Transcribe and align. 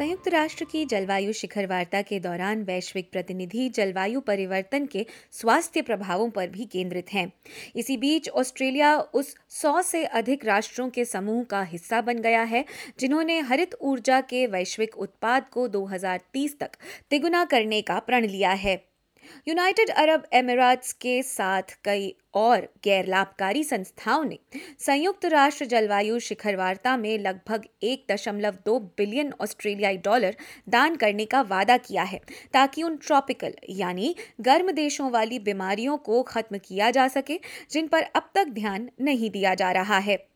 संयुक्त 0.00 0.28
राष्ट्र 0.28 0.64
की 0.64 0.84
जलवायु 0.86 1.32
शिखर 1.32 1.66
वार्ता 1.66 2.00
के 2.02 2.20
दौरान 2.20 2.62
वैश्विक 2.62 3.10
प्रतिनिधि 3.12 3.68
जलवायु 3.68 4.20
परिवर्तन 4.20 4.86
के 4.86 5.06
स्वास्थ्य 5.32 5.82
प्रभावों 5.82 6.30
पर 6.30 6.48
भी 6.48 6.64
केंद्रित 6.64 7.12
हैं। 7.12 7.32
इसी 7.76 7.96
बीच 7.96 8.28
ऑस्ट्रेलिया 8.28 8.96
उस 8.98 9.34
सौ 9.48 9.82
से 9.82 10.04
अधिक 10.04 10.44
राष्ट्रों 10.44 10.88
के 10.90 11.04
समूह 11.04 11.44
का 11.44 11.62
हिस्सा 11.62 12.00
बन 12.00 12.18
गया 12.18 12.42
है, 12.42 12.64
जिन्होंने 12.98 13.40
हरित 13.40 13.74
ऊर्जा 13.80 14.20
के 14.20 14.46
वैश्विक 14.46 14.98
उत्पाद 14.98 15.48
को 15.50 15.68
2030 15.68 16.58
तक 16.60 16.70
तिगुना 17.10 17.44
करने 17.44 17.82
का 17.82 17.98
प्रण 17.98 18.26
लिया 18.26 18.50
है। 18.50 18.89
यूनाइटेड 19.48 19.90
अरब 19.90 20.24
अमीरात्स 20.34 20.92
के 20.92 21.22
साथ 21.22 21.62
कई 21.84 22.14
और 22.34 22.68
गैर 22.84 23.06
लाभकारी 23.06 23.64
संस्थाओं 23.64 24.24
ने 24.24 24.38
संयुक्त 24.78 25.24
राष्ट्र 25.24 25.64
जलवायु 25.64 26.18
शिखर 26.18 26.56
वार्ता 26.56 26.96
में 26.96 27.18
लगभग 27.18 27.64
एक 27.82 28.04
दशमलव 28.12 28.54
दो 28.66 28.78
बिलियन 28.78 29.32
ऑस्ट्रेलियाई 29.40 29.96
डॉलर 29.96 30.36
दान 30.68 30.96
करने 30.96 31.24
का 31.24 31.40
वादा 31.40 31.76
किया 31.76 32.02
है, 32.02 32.20
ताकि 32.52 32.82
उन 32.82 32.96
ट्रॉपिकल, 32.96 33.54
यानी 33.70 34.14
गर्म 34.40 34.70
देशों 34.70 35.10
वाली 35.10 35.38
बीमारियों 35.38 35.96
को 35.96 36.22
खत्म 36.22 36.58
किया 36.58 36.90
जा 36.90 37.08
सके, 37.08 37.40
जिन 37.70 37.86
पर 37.86 38.02
अब 38.02 38.30
तक 38.34 38.44
ध्यान 38.44 38.90
नहीं 39.00 39.30
दिया 39.30 39.54
जा 39.54 39.72
रहा 39.72 39.98
है। 39.98 40.30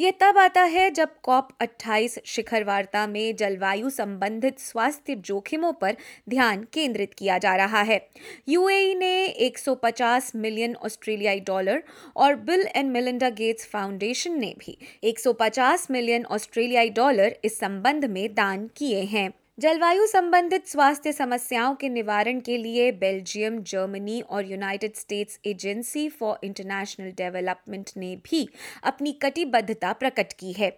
यह 0.00 0.12
तब 0.20 0.38
आता 0.38 0.62
है 0.62 0.90
जब 0.90 1.08
कॉप 1.22 1.48
28 1.60 2.18
शिखर 2.24 2.64
वार्ता 2.64 3.06
में 3.06 3.36
जलवायु 3.36 3.90
संबंधित 3.90 4.58
स्वास्थ्य 4.58 5.14
जोखिमों 5.14 5.72
पर 5.72 5.96
ध्यान 6.28 6.66
केंद्रित 6.72 7.14
किया 7.14 7.38
जा 7.38 7.54
रहा 7.56 7.82
है। 7.82 8.08
यूएई 8.48 8.94
ने 8.94 9.26
150 9.26 10.32
मिलियन 10.36 10.74
ऑस्ट्रेलियाई 10.74 11.40
डॉलर 11.40 11.82
और 12.16 12.34
Bill 12.34 12.66
and 12.76 12.90
Melinda 12.90 13.30
Gates 13.30 13.66
Foundation 13.66 14.38
ने 14.38 14.54
भी 14.58 14.78
150 15.04 15.90
मिलियन 15.90 16.24
ऑस्ट्रेलियाई 16.24 16.90
डॉलर 16.90 17.36
इस 17.44 17.58
संबंध 17.58 18.04
में 18.04 18.34
दान 18.34 18.70
किए 18.76 19.02
हैं। 19.02 19.30
जलवायु 19.60 20.06
संबंधित 20.06 20.66
स्वास्थ्य 20.66 21.12
समस्याओं 21.12 21.74
के 21.74 21.88
निवारण 21.88 22.38
के 22.40 22.56
लिए 22.56 22.92
बेल्जियम, 22.92 23.58
जर्मनी 23.62 24.20
और 24.20 24.50
United 24.50 24.94
States 24.94 25.40
Agency 25.46 26.08
for 26.08 26.38
International 26.44 27.10
Development 27.10 27.90
ने 27.96 28.16
भी 28.16 28.48
अपनी 28.84 29.12
कटिबद्धता 29.12 29.92
प्रकट 29.92 30.32
की 30.32 30.52
है। 30.52 30.70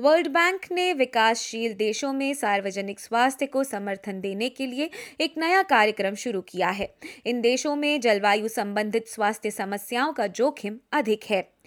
वर्ल्ड 0.00 0.28
बैंक 0.28 0.60
ने 0.72 0.92
विकासशील 0.92 1.74
देशों 1.74 2.12
में 2.12 2.34
सार्वजनिक 2.34 3.00
स्वास्थ्य 3.00 3.46
को 3.46 3.64
समर्थन 3.64 4.20
देने 4.20 4.48
के 4.48 4.66
लिए 4.66 4.90
एक 5.20 5.34
नया 5.38 5.62
कार्यक्रम 5.62 6.14
शुरू 6.14 6.40
किया 6.40 6.70
है। 6.70 6.94
इन 7.26 7.40
देशों 7.40 7.76
में 7.76 8.00
जलवायु 8.00 8.48
संबंधित 8.48 9.08
स्वास्थ्य 9.08 9.50
समस्याओं 9.50 10.12
का 10.12 10.26
जोखिम 10.26 10.78
अधिक 10.92 11.24
है। 11.30 11.59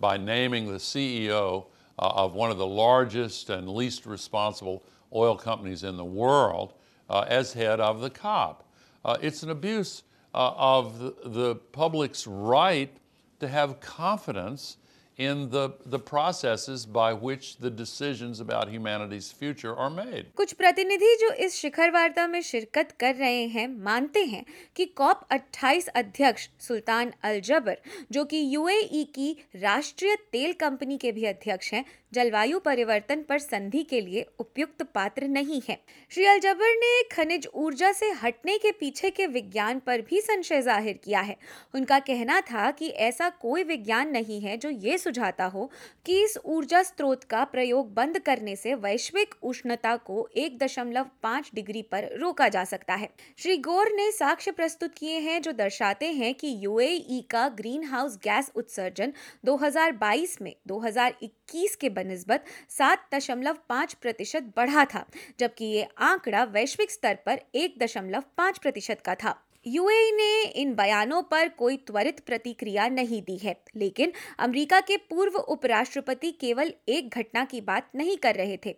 by 0.00 0.16
naming 0.16 0.66
the 0.66 0.78
CEO 0.78 1.66
uh, 1.98 2.12
of 2.14 2.34
one 2.34 2.50
of 2.50 2.58
the 2.58 2.66
largest 2.66 3.50
and 3.50 3.68
least 3.68 4.06
responsible 4.06 4.82
oil 5.14 5.36
companies 5.36 5.84
in 5.84 5.96
the 5.96 6.04
world 6.04 6.74
uh, 7.08 7.24
as 7.28 7.52
head 7.52 7.80
of 7.80 8.00
the 8.00 8.10
COP. 8.10 8.68
Uh, 9.04 9.16
it's 9.22 9.42
an 9.42 9.50
abuse 9.50 10.02
uh, 10.34 10.52
of 10.56 10.98
the, 10.98 11.14
the, 11.24 11.54
public's 11.54 12.26
right 12.26 12.94
to 13.40 13.48
have 13.48 13.80
confidence 13.80 14.76
in 15.18 15.48
the, 15.48 15.72
the 15.86 15.98
processes 15.98 16.84
by 16.84 17.12
which 17.12 17.56
the 17.56 17.70
decisions 17.70 18.40
about 18.40 18.68
humanity's 18.68 19.32
future 19.32 19.74
are 19.74 19.88
made. 19.90 20.26
कुछ 20.36 20.52
प्रतिनिधि 20.52 21.14
जो 21.20 21.32
इस 21.44 21.54
शिखर 21.54 21.90
वार्ता 21.90 22.26
में 22.26 22.40
शिरकत 22.42 22.92
कर 23.00 23.14
रहे 23.14 23.46
हैं 23.48 23.66
मानते 23.84 24.24
हैं 24.24 24.44
कि 24.76 24.84
कॉप 24.96 25.20
28 25.32 25.88
अध्यक्ष 25.96 26.48
सुल्तान 26.66 27.12
अल 27.24 27.40
जबर 27.40 27.78
जो 28.12 28.24
कि 28.24 28.42
यूएई 28.54 29.04
की 29.14 29.36
राष्ट्रीय 29.56 30.16
तेल 30.32 30.52
कंपनी 30.60 30.98
के 30.98 31.12
भी 31.12 31.24
अध्यक्ष 31.24 31.72
हैं 31.74 31.84
जलवायु 32.14 32.58
परिवर्तन 32.58 33.22
पर 33.28 33.38
संधि 33.38 33.82
के 33.82 34.00
लिए 34.00 34.26
उपयुक्त 34.40 34.82
पात्र 34.94 35.26
नहीं 35.28 35.60
है 35.68 35.78
श्री 36.10 36.24
अल 36.24 36.38
जबर 36.38 36.74
ने 36.74 37.02
खनिज 37.12 37.48
ऊर्जा 37.54 37.92
से 37.92 38.10
हटने 38.22 38.56
के 38.58 38.70
पीछे 38.72 39.10
के 39.10 39.26
विज्ञान 39.28 39.78
पर 39.86 40.00
भी 40.00 40.20
संशय 40.20 40.62
ज़ाहिर 40.62 40.98
किया 41.04 41.20
है 41.20 41.36
उनका 41.74 41.98
कहना 41.98 42.40
था 42.42 42.70
कि 42.70 42.88
ऐसा 43.08 43.28
कोई 43.40 43.64
विज्ञान 43.64 44.10
नहीं 44.10 44.40
है 44.40 44.56
जो 44.56 44.70
ये 44.70 44.98
सुझाता 45.06 45.44
हो 45.46 45.70
कि 46.06 46.22
इस 46.24 46.38
ऊर्जा 46.46 46.82
स्रोत 46.82 47.24
का 47.24 47.44
प्रयोग 47.46 47.92
बंद 47.94 48.18
करने 48.18 48.56
से 48.56 48.74
वैश्विक 48.76 49.34
उष्णता 49.42 49.96
को 49.96 50.28
एक 50.36 50.58
दशमलव 50.58 51.10
पाँच 51.22 51.50
डिग्री 51.54 51.82
पर 51.82 52.08
रोका 52.16 52.48
जा 52.48 52.64
सकता 52.64 52.94
है। 52.94 53.08
श्री 53.38 53.56
गोर 53.58 53.90
ने 53.92 54.10
साक्ष्य 54.12 54.50
प्रस्तुत 54.52 54.94
किए 54.94 55.18
हैं 55.20 55.40
जो 55.42 55.52
दर्शाते 55.54 56.12
हैं 56.12 56.34
कि 56.34 56.54
यूएई 56.60 57.24
का 57.30 57.48
ग्रीन 57.56 57.84
हाउस 57.84 58.16
गैस 58.16 58.50
उत्सर्जन 58.54 59.12
2022 59.44 60.40
में 60.42 60.54
2021 60.68 61.74
के 61.74 61.88
बनस्बत 61.90 62.44
सात 62.68 63.08
दशमलव 63.14 63.58
पाँच 63.68 63.94
प्रतिशत 63.94 64.52
बढ़ा 64.56 64.84
था, 64.84 65.04
जबकि 65.40 65.64
ये 65.64 65.88
आंकड़ा 66.02 66.44
वैश्विक 66.44 66.90
स्तर 66.90 67.18
पर 67.26 67.40
एक 67.54 67.78
दशमलव 67.78 68.22
पाँच 68.36 68.58
प्रतिशत 68.58 69.00
का 69.04 69.14
था। 69.14 69.40
यूएई 69.66 70.10
ने 70.12 70.42
इन 70.52 70.74
बयानों 70.74 71.22
पर 71.22 71.48
कोई 71.48 71.76
त्वरित 71.76 72.20
प्रतिक्रिया 72.20 72.88
नहीं 72.88 73.20
दी 73.22 73.36
है, 73.36 73.56
लेकिन 73.76 74.12
अमेरिका 74.38 74.80
के 74.80 74.96
पूर्व 74.96 75.36
उपराष्ट्रपति 75.36 76.30
केवल 76.30 76.72
एक 76.88 77.14
घटना 77.14 77.44
की 77.44 77.60
बात 77.60 77.90
नहीं 77.94 78.16
कर 78.16 78.34
रहे 78.34 78.56
थे। 78.66 78.76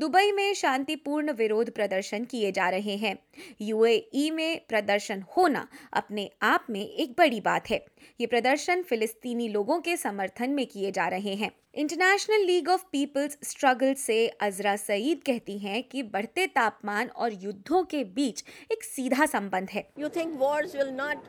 दुबई 0.00 0.32
में 0.32 0.54
शांतिपूर्ण 0.54 1.32
विरोध 1.32 1.70
प्रदर्शन 1.70 2.24
किए 2.24 2.52
जा 2.52 2.68
रहे 2.68 2.96
हैं। 2.96 3.16
यूएई 3.60 4.30
में 4.30 4.60
प्रदर्शन 4.68 5.24
होना 5.36 5.66
अपने 5.92 6.30
आप 6.42 6.66
में 6.70 6.80
एक 6.80 7.14
बड़ी 7.18 7.40
बात 7.40 7.70
है। 7.70 7.84
ये 8.20 8.26
प्रदर्शन 8.26 8.82
फिलिस्तीनी 8.88 9.48
लोगों 9.48 9.78
के 9.80 9.96
समर्थन 9.96 10.50
में 10.50 10.66
किए 10.66 10.90
जा 10.90 11.06
रहे 11.08 11.34
हैं 11.34 11.50
International 11.74 12.44
League 12.46 12.68
of 12.68 12.84
Peoples 12.92 13.38
Struggle 13.44 13.94
से 13.96 14.16
अजरा 14.42 14.76
सईद 14.76 15.22
कहती 15.26 15.58
हैं 15.58 15.82
कि 15.88 16.02
बढ़ते 16.14 16.46
तापमान 16.54 17.08
और 17.16 17.32
युद्धों 17.42 17.82
के 17.92 18.02
बीच 18.16 18.44
एक 18.72 18.84
सीधा 18.84 19.26
संबंध 19.26 19.70
है 19.72 19.88
you 19.98 20.08
think 20.16 20.38
wars 20.40 20.74
will 20.76 20.92
not 20.96 21.28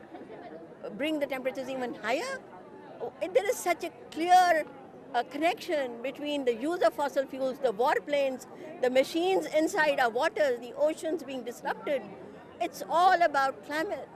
bring 0.92 1.20
the 1.20 1.28
temperatures 1.30 1.68
even 1.68 1.94
higher 2.04 2.36
there 3.22 3.46
is 3.46 3.56
such 3.58 3.84
a 3.84 3.88
clear 4.12 4.64
a 5.12 5.24
connection 5.24 6.02
between 6.02 6.44
the 6.44 6.54
use 6.54 6.82
of 6.82 6.94
fossil 6.94 7.26
fuels, 7.26 7.58
the 7.58 7.72
warplanes, 7.72 8.46
the 8.80 8.90
machines 8.90 9.46
inside 9.46 9.98
our 9.98 10.10
waters, 10.10 10.60
the 10.60 10.72
oceans 10.74 11.22
being 11.22 11.42
disrupted. 11.42 12.02
It's 12.60 12.82
all 12.88 13.20
about 13.20 13.66
climate. 13.66 14.08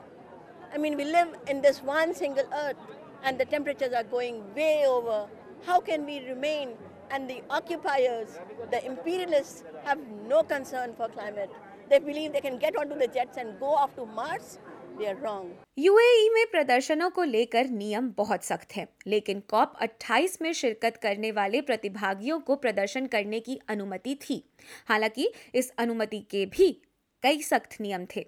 I 0.75 0.79
mean, 0.79 0.97
we 0.97 1.05
live 1.05 1.29
in 1.47 1.63
this 1.63 1.83
one 1.85 2.15
single 2.15 2.47
earth 2.53 2.77
and 3.23 3.39
the 3.39 3.45
temperatures 3.45 3.93
are 3.93 4.03
going 4.03 4.43
way 4.57 4.85
over. 4.87 5.27
How 5.65 5.81
can 5.81 6.05
we 6.05 6.27
remain? 6.27 6.71
And 7.11 7.31
the 7.31 7.43
occupiers, 7.49 8.39
the 8.73 8.85
imperialists, 8.85 9.63
have 9.85 10.01
no 10.29 10.43
concern 10.43 10.95
for 10.97 11.09
climate. 11.09 11.51
They 11.89 12.01
believe 12.01 12.33
they 12.33 12.41
can 12.41 12.59
get 12.59 12.77
onto 12.77 12.99
the 12.99 13.07
jets 13.07 13.37
and 13.37 13.61
go 13.61 13.67
off 13.67 13.95
to 13.97 14.07
Mars 14.07 14.59
UAE 15.79 16.29
में 16.31 16.45
प्रदर्शनों 16.51 17.09
को 17.11 17.23
लेकर 17.25 17.69
नियम 17.69 18.11
बहुत 18.17 18.45
सख्त 18.45 18.77
है 18.77 18.87
लेकिन 19.07 19.41
corp 19.51 19.73
28 19.83 20.41
में 20.43 20.53
शिरकत 20.53 20.97
करने 21.03 21.31
वाले 21.39 21.61
प्रतिभागियों 21.61 22.39
को 22.41 22.57
प्रदर्शन 22.57 23.07
करने 23.15 23.41
की 23.41 23.59
अनुमति 23.69 24.15
थी 24.23 24.43
हालाँकि 24.89 25.31
इस 25.55 25.73
अनुमति 25.79 26.21
के 26.31 26.45
भी 26.47 26.71
कई 27.23 27.43
सख्त 27.43 27.81
नियम 27.81 28.07
थे 28.17 28.27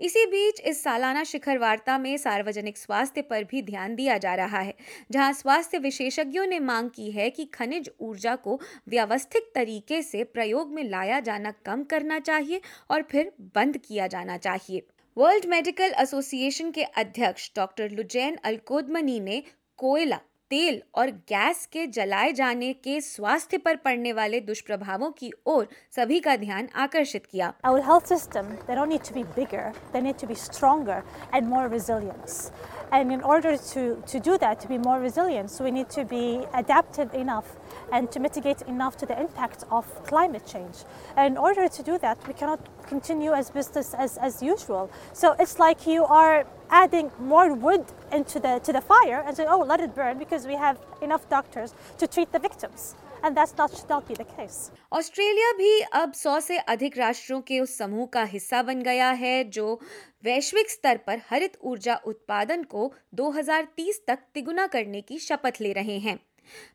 इसी 0.00 0.24
बीच 0.26 0.60
इस 0.60 0.82
सालाना 0.82 1.24
शिखर 1.24 1.58
वार्ता 1.58 1.98
में 1.98 2.16
सार्वजनिक 2.16 2.78
स्वास्थ्य 2.78 3.22
पर 3.22 3.44
भी 3.44 3.62
ध्यान 3.62 3.94
दिया 3.94 4.18
जा 4.18 4.34
रहा 4.34 4.58
है, 4.58 4.74
जहाँ 5.10 5.32
स्वास्थ्य 5.32 5.78
विशेषज्ञों 5.78 6.46
ने 6.46 6.58
मांग 6.60 6.90
की 6.90 7.10
है 7.10 7.28
कि 7.30 7.44
खनिज 7.54 7.90
ऊर्जा 8.00 8.34
को 8.36 8.60
व्यवस्थित 8.88 9.50
तरीके 9.54 10.02
से 10.02 10.24
प्रयोग 10.24 10.72
में 10.74 10.82
लाया 10.84 11.20
जाना 11.20 11.50
कम 11.66 11.82
करना 11.84 12.18
चाहिए 12.20 12.60
और 12.90 13.02
फिर 13.02 13.32
बंद 13.54 13.78
किया 13.78 14.06
जाना 14.06 14.36
चाहिए। 14.38 14.86
वर्ल्ड 15.16 15.46
मेडिकल 15.46 15.94
एसोसिएशन 16.00 16.70
के 16.70 16.82
अध्यक्ष 16.82 17.50
डॉक्टर 17.56 17.90
लुजैन 17.90 18.38
अलकोदमनी 18.44 19.18
ने 19.20 19.42
कोयला 19.78 20.18
तेल 20.50 20.80
और 20.94 21.10
गैस 21.28 21.64
के 21.72 21.86
जलाए 21.86 22.32
जाने 22.32 22.72
के 22.84 23.00
स्वास्थ्य 23.00 23.58
पर 23.58 23.76
पड़ने 23.84 24.12
वाले 24.12 24.40
दुष्प्रभावों 24.40 25.10
की 25.18 25.30
ओर 25.46 25.66
सभी 25.96 26.20
का 26.20 26.36
ध्यान 26.36 26.68
आकर्षित 26.84 27.26
किया 27.26 27.52
Our 27.68 27.82
health 27.88 28.06
system, 28.12 28.50
they 28.66 28.76
don't 28.78 28.92
need 28.94 29.04
to 29.08 29.14
be 29.14 29.24
bigger, 29.36 29.72
they 29.92 30.02
need 30.06 30.18
to 30.22 30.28
be 30.28 30.34
stronger 30.34 31.02
and 31.32 31.48
more 31.48 31.68
resilient. 31.68 32.50
And 32.92 33.10
in 33.10 33.22
order 33.22 33.56
to, 33.56 34.02
to 34.06 34.20
do 34.20 34.36
that, 34.38 34.60
to 34.60 34.68
be 34.68 34.78
more 34.78 35.00
resilient, 35.00 35.56
we 35.60 35.70
need 35.70 35.88
to 35.90 36.04
be 36.04 36.46
adaptive 36.54 37.14
enough 37.14 37.56
and 37.92 38.10
to 38.12 38.20
mitigate 38.20 38.62
enough 38.62 38.96
to 38.98 39.06
the 39.06 39.18
impact 39.20 39.64
of 39.70 39.86
climate 40.04 40.46
change. 40.46 40.84
And 41.16 41.32
in 41.32 41.38
order 41.38 41.66
to 41.68 41.82
do 41.82 41.98
that, 41.98 42.18
we 42.28 42.34
cannot 42.34 42.60
continue 42.86 43.32
as 43.32 43.50
business 43.50 43.94
as, 43.94 44.16
as 44.18 44.42
usual. 44.42 44.90
So 45.12 45.34
it's 45.40 45.58
like 45.58 45.86
you 45.86 46.04
are 46.04 46.46
adding 46.70 47.10
more 47.20 47.54
wood 47.54 47.84
into 48.12 48.40
the, 48.40 48.60
to 48.60 48.72
the 48.72 48.80
fire 48.80 49.22
and 49.26 49.36
say, 49.36 49.46
oh, 49.48 49.60
let 49.60 49.80
it 49.80 49.94
burn 49.94 50.18
because 50.18 50.46
we 50.46 50.54
have 50.54 50.78
enough 51.02 51.28
doctors 51.28 51.74
to 51.98 52.06
treat 52.06 52.32
the 52.32 52.38
victims. 52.38 52.94
And 53.22 53.34
that's 53.36 53.56
not, 53.56 53.74
should 53.74 53.88
not 53.88 54.06
be 54.06 54.14
the 54.14 54.24
case. 54.24 54.70
Australia 54.92 55.52
भी 55.58 55.80
अब 56.00 56.12
100 56.14 56.40
से 56.40 56.58
अधिक 56.58 56.98
राष्ट्रों 56.98 57.40
के 57.40 57.60
उस 57.60 57.76
समूह 57.78 58.06
का 58.12 58.24
हिस्सा 58.32 58.62
बन 58.62 58.82
गया 58.82 59.10
है 59.22 59.32
जो 59.56 59.78
वैश्विक 60.24 60.70
स्तर 60.70 60.96
पर 61.06 61.20
हरित 61.30 61.56
ऊर्जा 61.64 61.94
उत्पादन 62.06 62.62
को 62.74 62.92
2030 63.20 64.00
तक 64.08 64.18
तिगुना 64.34 64.66
करने 64.74 65.00
की 65.00 65.18
शपथ 65.18 65.60
ले 65.60 65.72
रहे 65.72 65.98
हैं 65.98 66.18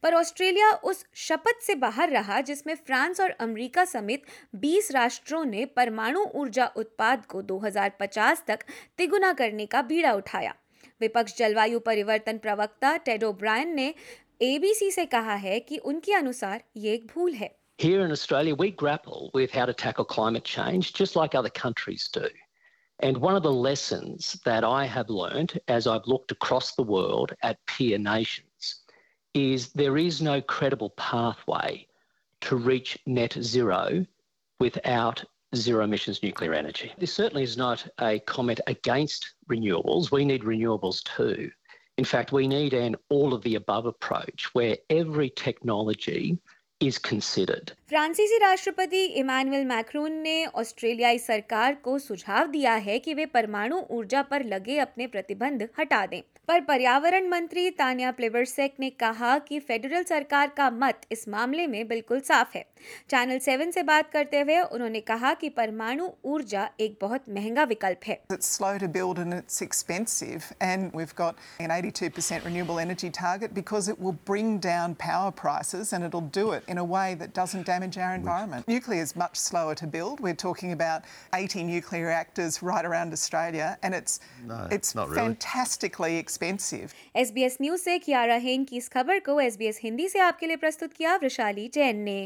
पर 0.03 0.13
ऑस्ट्रेलिया 0.13 0.71
उस 0.91 1.03
शपथ 1.17 1.61
से 1.61 1.75
बाहर 1.83 2.09
रहा 2.09 2.39
जिसमें 2.49 2.75
फ्रांस 2.75 3.19
और 3.21 3.29
अमेरिका 3.39 3.85
समेत 3.85 4.23
20 4.63 4.91
राष्ट्रों 4.93 5.43
ने 5.45 5.65
परमाणु 5.75 6.25
ऊर्जा 6.41 6.65
उत्पाद 6.77 7.25
को 7.25 7.41
2050 7.51 8.45
तक 8.47 8.63
तिगुना 8.97 9.33
करने 9.33 9.65
का 9.65 9.81
बीड़ा 9.91 10.13
उठाया 10.13 10.55
विपक्ष 11.01 11.37
जलवायु 11.37 11.79
परिवर्तन 11.85 12.37
प्रवक्ता 12.37 12.95
टेड 13.05 13.23
ओब्रायन 13.23 13.73
ने 13.75 13.93
एबीसी 14.41 14.91
से 14.91 15.05
कहा 15.05 15.33
है 15.45 15.59
कि 15.59 15.77
उनके 15.91 16.13
अनुसार 16.13 16.61
ये 16.77 16.93
एक 16.93 17.07
भूल 17.13 17.33
है 17.33 17.55
Here 17.79 18.01
in 18.03 18.11
Australia, 18.11 18.55
we 18.55 18.71
grapple 18.71 19.29
with 19.33 19.51
how 19.51 19.65
to 19.65 19.73
tackle 19.73 20.03
climate 20.03 20.43
change 20.43 20.91
just 20.93 21.15
like 21.15 21.33
other 21.33 21.51
countries 21.59 22.09
do. 22.09 22.27
And 22.99 23.17
one 23.17 23.37
of 23.37 23.43
the 23.43 23.53
lessons 23.53 24.31
that 24.43 24.65
I 24.65 24.85
have 24.85 25.09
learned 25.09 25.53
as 25.69 25.87
I've 25.87 26.05
looked 26.05 26.33
across 26.33 26.73
the 26.73 26.83
world 26.83 27.33
at 27.41 27.65
peer 27.65 27.97
nations 27.97 28.48
is 29.38 29.68
there 29.72 29.96
is 29.96 30.22
no 30.22 30.40
credible 30.40 30.90
pathway 30.90 31.86
to 32.42 32.56
reach 32.56 32.98
net 33.06 33.36
zero 33.40 34.06
without 34.60 35.24
zero 35.54 35.84
emissions 35.84 36.22
nuclear 36.22 36.54
energy. 36.54 36.92
This 36.98 37.12
certainly 37.12 37.42
is 37.42 37.56
not 37.56 37.86
a 38.00 38.18
comment 38.20 38.60
against 38.66 39.34
renewables. 39.48 40.10
We 40.10 40.24
need 40.24 40.42
renewables 40.42 41.02
too. 41.16 41.50
In 41.96 42.04
fact, 42.04 42.32
we 42.32 42.48
need 42.48 42.74
an 42.74 42.96
all 43.08 43.32
of 43.34 43.42
the 43.42 43.54
above 43.54 43.86
approach 43.86 44.50
where 44.52 44.76
every 44.90 45.30
technology 45.30 46.38
is 46.80 46.98
considered. 46.98 47.72
फ्रांसीसी 47.88 48.38
राष्ट्रपति 48.38 49.04
Emmanuel 49.20 49.64
Macron 49.64 50.12
ने 50.22 50.44
ऑस्ट्रेलियाई 50.46 51.18
सरकार 51.18 51.74
को 51.84 51.98
सुझाव 51.98 52.46
दिया 52.50 52.74
है 52.88 52.98
कि 52.98 53.14
वे 53.14 53.26
परमाणु 53.36 53.80
ऊर्जा 53.90 54.22
पर 54.30 54.44
लगे 54.44 54.78
अपने 54.78 55.06
प्रतिबंध 55.06 55.68
हटा 55.78 56.04
दें 56.06 56.20
पर 56.49 56.61
पर्यावरण 56.61 57.27
मंत्री 57.27 57.69
तानिया 57.69 58.11
प्लेबरसेक 58.11 58.73
ने 58.79 58.89
कहा 58.89 59.39
कि 59.39 59.59
फेडरल 59.59 60.03
सरकार 60.03 60.47
का 60.57 60.69
मत 60.69 61.01
इस 61.11 61.27
मामले 61.27 61.67
में 61.67 61.87
बिल्कुल 61.87 62.19
साफ़ 62.19 62.57
है। 62.57 62.65
चैनल 63.09 63.39
सेवन 63.39 63.71
से 63.71 63.83
बात 63.83 64.11
करते 64.11 64.39
हुए 64.39 64.59
उन्होंने 64.59 64.99
कहा 64.99 65.33
कि 65.33 65.49
परमाणु 65.49 66.09
ऊर्जा 66.25 66.69
एक 66.79 66.97
बहुत 67.01 67.23
महँगा 67.29 67.63
विकल्प 67.63 67.99
है। 68.07 68.21
Expensive 85.99 86.38
एसबीएस 87.15 87.57
न्यूज़ 87.61 87.81
से 87.81 87.97
कियारा 87.99 88.35
हेन 88.45 88.63
की 88.63 88.77
इस 88.77 88.89
खबर 88.89 89.19
को 89.19 89.39
एसबीएस 89.41 89.79
हिंदी 89.83 90.07
से 90.09 90.19
आपके 90.19 90.47
लिए 90.47 90.55
प्रस्तुत 90.57 90.93
किया 90.93 91.15
वृशाली 91.15 91.69
जैन 91.73 91.97
ने 92.09 92.19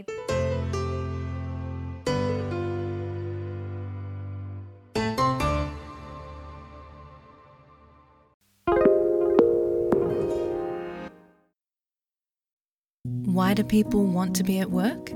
Why 13.33 13.53
do 13.55 13.63
people 13.63 14.05
want 14.05 14.35
to 14.35 14.43
be 14.43 14.59
at 14.59 14.69
work? 14.69 15.07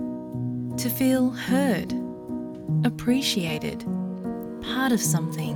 To 0.77 0.89
feel 0.89 1.29
heard, 1.29 1.93
appreciated, 2.83 3.85
part 4.61 4.91
of 4.91 4.99
something, 4.99 5.55